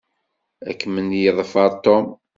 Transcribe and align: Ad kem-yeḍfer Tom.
Ad 0.69 0.75
kem-yeḍfer 0.79 1.69
Tom. 1.85 2.05